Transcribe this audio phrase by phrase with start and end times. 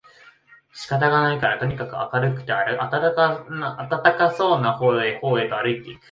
[0.73, 5.99] 仕方がないからとにかく明るくて暖かそうな方へ方へとあるいて行く